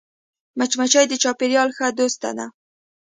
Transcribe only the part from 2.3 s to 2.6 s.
ده